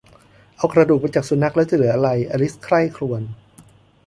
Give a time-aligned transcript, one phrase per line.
[0.57, 3.21] เอากระดูกไปจากสุนัข แล้วจะเหลืออะไร อลิสใคร่ครวญ